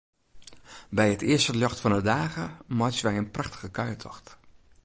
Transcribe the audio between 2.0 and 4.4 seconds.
dage meitsje wy in prachtige kuiertocht.